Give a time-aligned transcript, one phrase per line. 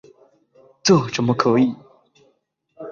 [0.81, 1.75] 这怎么可以！